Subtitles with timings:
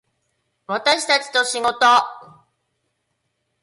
[0.65, 1.75] 私たちと仕事